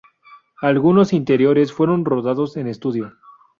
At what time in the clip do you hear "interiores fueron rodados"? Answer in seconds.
1.13-2.57